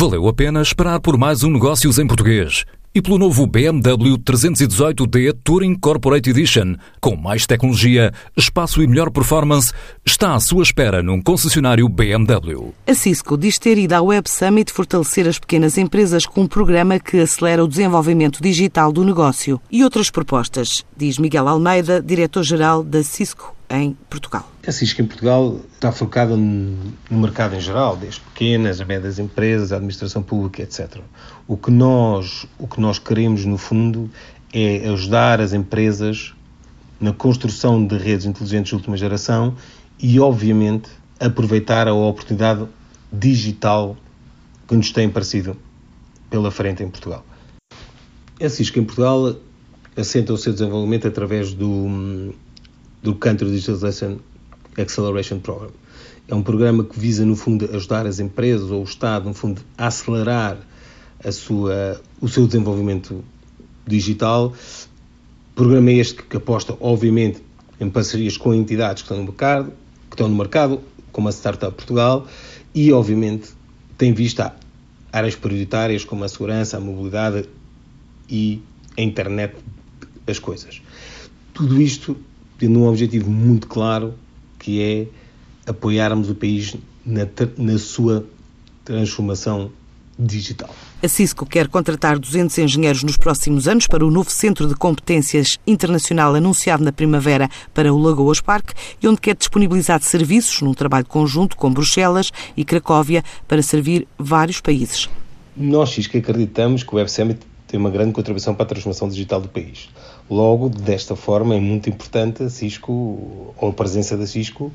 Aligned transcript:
Valeu 0.00 0.28
a 0.28 0.32
pena 0.32 0.62
esperar 0.62 1.00
por 1.00 1.18
mais 1.18 1.42
um 1.42 1.50
Negócios 1.50 1.98
em 1.98 2.06
Português 2.06 2.64
e 2.94 3.02
pelo 3.02 3.18
novo 3.18 3.44
BMW 3.48 4.16
318D 4.18 5.36
Touring 5.42 5.74
Corporate 5.74 6.30
Edition, 6.30 6.76
com 7.00 7.16
mais 7.16 7.48
tecnologia, 7.48 8.12
espaço 8.36 8.80
e 8.80 8.86
melhor 8.86 9.10
performance, 9.10 9.72
está 10.06 10.36
à 10.36 10.38
sua 10.38 10.62
espera 10.62 11.02
num 11.02 11.20
concessionário 11.20 11.88
BMW. 11.88 12.72
A 12.86 12.94
Cisco 12.94 13.36
diz 13.36 13.58
ter 13.58 13.76
ido 13.76 13.92
ao 13.94 14.06
Web 14.06 14.30
Summit 14.30 14.72
fortalecer 14.72 15.26
as 15.26 15.40
pequenas 15.40 15.76
empresas 15.76 16.24
com 16.24 16.42
um 16.42 16.46
programa 16.46 17.00
que 17.00 17.18
acelera 17.18 17.64
o 17.64 17.66
desenvolvimento 17.66 18.40
digital 18.40 18.92
do 18.92 19.04
negócio 19.04 19.60
e 19.68 19.82
outras 19.82 20.10
propostas, 20.10 20.86
diz 20.96 21.18
Miguel 21.18 21.48
Almeida, 21.48 22.00
diretor-geral 22.00 22.84
da 22.84 23.02
Cisco 23.02 23.57
em 23.70 23.96
Portugal. 24.08 24.50
A 24.66 24.72
Cisco 24.72 25.02
em 25.02 25.06
Portugal 25.06 25.60
está 25.74 25.92
focada 25.92 26.36
no 26.36 26.92
mercado 27.10 27.54
em 27.54 27.60
geral, 27.60 27.96
desde 27.96 28.20
pequenas, 28.20 28.80
a 28.80 28.84
médias 28.84 29.18
empresas, 29.18 29.72
administração 29.72 30.22
pública, 30.22 30.62
etc. 30.62 30.98
O 31.46 31.56
que 31.56 31.70
nós, 31.70 32.46
o 32.58 32.66
que 32.66 32.80
nós 32.80 32.98
queremos, 32.98 33.44
no 33.44 33.58
fundo, 33.58 34.10
é 34.52 34.88
ajudar 34.88 35.40
as 35.40 35.52
empresas 35.52 36.34
na 37.00 37.12
construção 37.12 37.86
de 37.86 37.96
redes 37.96 38.26
inteligentes 38.26 38.70
de 38.70 38.74
última 38.74 38.96
geração 38.96 39.54
e, 39.98 40.18
obviamente, 40.18 40.88
aproveitar 41.20 41.86
a 41.88 41.94
oportunidade 41.94 42.66
digital 43.12 43.96
que 44.66 44.74
nos 44.74 44.90
tem 44.92 45.06
aparecido 45.06 45.56
pela 46.30 46.50
frente 46.50 46.82
em 46.82 46.88
Portugal. 46.88 47.24
A 48.40 48.48
Cisco 48.48 48.78
em 48.78 48.84
Portugal 48.84 49.36
assenta 49.96 50.32
o 50.32 50.38
seu 50.38 50.52
desenvolvimento 50.52 51.08
através 51.08 51.52
do 51.52 52.34
do 53.02 53.14
Country 53.14 53.50
Digitalization 53.50 54.18
Acceleration 54.76 55.40
Program. 55.40 55.70
É 56.26 56.34
um 56.34 56.42
programa 56.42 56.84
que 56.84 56.98
visa, 56.98 57.24
no 57.24 57.34
fundo, 57.34 57.68
ajudar 57.74 58.06
as 58.06 58.20
empresas 58.20 58.70
ou 58.70 58.82
o 58.82 58.84
Estado, 58.84 59.26
no 59.26 59.34
fundo, 59.34 59.62
a 59.76 59.86
acelerar 59.86 60.58
a 61.24 61.32
sua, 61.32 62.00
o 62.20 62.28
seu 62.28 62.46
desenvolvimento 62.46 63.24
digital. 63.86 64.52
Programa 65.54 65.90
este 65.90 66.22
que 66.22 66.36
aposta, 66.36 66.76
obviamente, 66.80 67.42
em 67.80 67.88
parcerias 67.88 68.36
com 68.36 68.52
entidades 68.52 69.02
que 69.02 69.06
estão 69.06 69.16
no 69.16 69.24
mercado, 69.24 69.72
que 70.10 70.14
estão 70.14 70.28
no 70.28 70.36
mercado 70.36 70.80
como 71.10 71.28
a 71.28 71.32
Startup 71.32 71.74
Portugal, 71.74 72.26
e, 72.74 72.92
obviamente, 72.92 73.50
tem 73.96 74.12
vista 74.12 74.54
áreas 75.10 75.34
prioritárias 75.34 76.04
como 76.04 76.24
a 76.24 76.28
segurança, 76.28 76.76
a 76.76 76.80
mobilidade 76.80 77.48
e 78.28 78.62
a 78.96 79.02
internet 79.02 79.56
das 80.26 80.38
coisas. 80.38 80.82
Tudo 81.54 81.80
isto 81.80 82.16
tendo 82.58 82.80
um 82.80 82.86
objetivo 82.86 83.30
muito 83.30 83.66
claro, 83.66 84.14
que 84.58 84.82
é 84.82 85.06
apoiarmos 85.70 86.28
o 86.28 86.34
país 86.34 86.76
na, 87.04 87.26
na 87.56 87.78
sua 87.78 88.26
transformação 88.84 89.70
digital. 90.18 90.70
A 91.00 91.06
Cisco 91.06 91.46
quer 91.46 91.68
contratar 91.68 92.18
200 92.18 92.58
engenheiros 92.58 93.04
nos 93.04 93.16
próximos 93.16 93.68
anos 93.68 93.86
para 93.86 94.04
o 94.04 94.10
novo 94.10 94.30
Centro 94.30 94.66
de 94.66 94.74
Competências 94.74 95.58
Internacional 95.64 96.34
anunciado 96.34 96.82
na 96.82 96.90
primavera 96.90 97.48
para 97.72 97.92
o 97.94 97.98
Lagoas 97.98 98.40
Park 98.40 98.72
e 99.00 99.06
onde 99.06 99.20
quer 99.20 99.36
disponibilizar 99.36 100.02
serviços 100.02 100.60
num 100.60 100.74
trabalho 100.74 101.06
conjunto 101.06 101.56
com 101.56 101.72
Bruxelas 101.72 102.32
e 102.56 102.64
Cracóvia 102.64 103.22
para 103.46 103.62
servir 103.62 104.08
vários 104.18 104.60
países. 104.60 105.08
Nós, 105.56 105.90
Cisco, 105.90 106.16
acreditamos 106.16 106.82
que 106.82 106.92
o 106.92 106.96
Web 106.96 107.10
Summit 107.10 107.40
tem 107.68 107.78
uma 107.78 107.90
grande 107.90 108.12
contribuição 108.12 108.54
para 108.54 108.64
a 108.64 108.66
transformação 108.66 109.08
digital 109.08 109.40
do 109.40 109.48
país. 109.48 109.90
Logo, 110.28 110.70
desta 110.70 111.14
forma, 111.14 111.54
é 111.54 111.60
muito 111.60 111.88
importante 111.88 112.42
a 112.42 112.48
Cisco, 112.48 112.92
ou 113.56 113.68
a 113.68 113.72
presença 113.72 114.16
da 114.16 114.26
Cisco, 114.26 114.72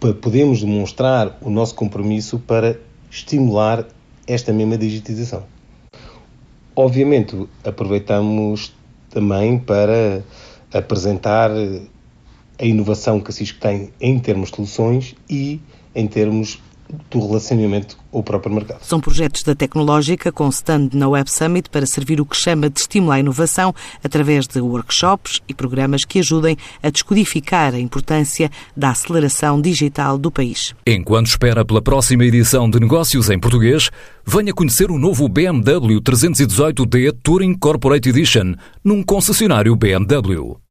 para 0.00 0.12
podermos 0.12 0.60
demonstrar 0.60 1.38
o 1.40 1.48
nosso 1.48 1.74
compromisso 1.76 2.40
para 2.40 2.78
estimular 3.10 3.86
esta 4.26 4.52
mesma 4.52 4.76
digitização. 4.76 5.44
Obviamente, 6.74 7.48
aproveitamos 7.64 8.74
também 9.08 9.56
para 9.56 10.22
apresentar 10.74 11.50
a 12.58 12.64
inovação 12.64 13.20
que 13.20 13.30
a 13.30 13.32
Cisco 13.32 13.60
tem 13.60 13.90
em 14.00 14.18
termos 14.18 14.50
de 14.50 14.56
soluções 14.56 15.14
e 15.30 15.60
em 15.94 16.06
termos 16.08 16.60
do 17.10 17.26
relacionamento 17.26 17.96
ao 18.12 18.22
próprio 18.22 18.54
mercado. 18.54 18.82
São 18.82 19.00
projetos 19.00 19.42
da 19.42 19.54
Tecnológica 19.54 20.32
com 20.32 20.48
stand 20.48 20.90
na 20.92 21.08
Web 21.08 21.30
Summit 21.30 21.68
para 21.70 21.86
servir 21.86 22.20
o 22.20 22.26
que 22.26 22.36
chama 22.36 22.70
de 22.70 22.80
estímulo 22.80 23.12
à 23.12 23.20
inovação 23.20 23.74
através 24.02 24.46
de 24.46 24.60
workshops 24.60 25.40
e 25.48 25.54
programas 25.54 26.04
que 26.04 26.18
ajudem 26.18 26.56
a 26.82 26.90
descodificar 26.90 27.74
a 27.74 27.78
importância 27.78 28.50
da 28.76 28.90
aceleração 28.90 29.60
digital 29.60 30.18
do 30.18 30.30
país. 30.30 30.74
Enquanto 30.86 31.26
espera 31.26 31.64
pela 31.64 31.82
próxima 31.82 32.24
edição 32.24 32.68
de 32.68 32.80
Negócios 32.80 33.30
em 33.30 33.38
Português, 33.38 33.90
venha 34.24 34.54
conhecer 34.54 34.90
o 34.90 34.98
novo 34.98 35.28
BMW 35.28 36.00
318D 36.00 37.16
Touring 37.22 37.54
Corporate 37.54 38.08
Edition 38.08 38.54
num 38.84 39.02
concessionário 39.02 39.74
BMW. 39.76 40.56